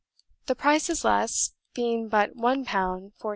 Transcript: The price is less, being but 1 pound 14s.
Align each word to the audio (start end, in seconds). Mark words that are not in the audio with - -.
The 0.47 0.55
price 0.55 0.89
is 0.89 1.05
less, 1.05 1.53
being 1.75 2.09
but 2.09 2.35
1 2.35 2.65
pound 2.65 3.11
14s. 3.21 3.29